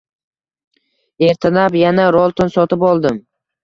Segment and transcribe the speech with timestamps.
[1.29, 3.27] Ertalab yana Rolton sotib oldim